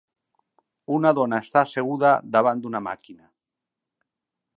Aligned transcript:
Una 0.95 1.11
dona 1.19 1.39
està 1.45 1.61
asseguda 1.61 2.13
davant 2.37 2.63
d'una 2.65 2.81
màquina. 2.87 3.29